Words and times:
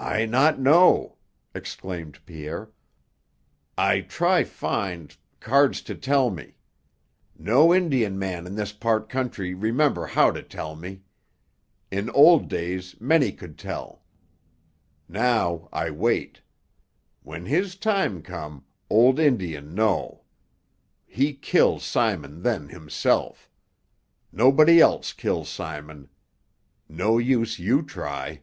"I 0.00 0.26
not 0.26 0.60
know!" 0.60 1.16
exclaimed 1.56 2.24
Pierre. 2.24 2.70
"I 3.76 4.02
try 4.02 4.44
find 4.44 5.14
cards 5.40 5.82
to 5.82 5.96
tell 5.96 6.30
me. 6.30 6.54
No 7.36 7.74
Indian 7.74 8.16
man 8.16 8.46
in 8.46 8.54
this 8.54 8.72
part 8.72 9.08
country 9.08 9.54
remember 9.54 10.06
how 10.06 10.30
to 10.30 10.40
tell 10.40 10.76
me. 10.76 11.02
In 11.90 12.10
old 12.10 12.46
days 12.48 12.94
many 13.00 13.32
could 13.32 13.58
tell. 13.58 14.04
Now 15.08 15.68
I 15.72 15.90
wait. 15.90 16.42
When 17.24 17.46
his 17.46 17.74
time 17.74 18.22
come, 18.22 18.64
old 18.88 19.18
Indian 19.18 19.74
know. 19.74 20.22
He 21.08 21.34
kill 21.34 21.80
Simon 21.80 22.42
then 22.42 22.68
himself. 22.68 23.50
Nobody 24.30 24.80
else 24.80 25.12
kill 25.12 25.44
Simon. 25.44 26.08
No 26.88 27.18
use 27.18 27.58
you 27.58 27.82
try." 27.82 28.42